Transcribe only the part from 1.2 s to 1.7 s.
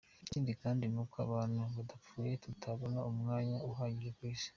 abantu